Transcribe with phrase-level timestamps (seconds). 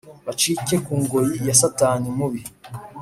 [0.25, 2.41] Bacike kungoyi ya satani mubi